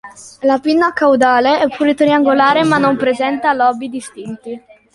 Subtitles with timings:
[0.41, 4.59] La pinna caudale è pure triangolare ma non presenta lobi distinti.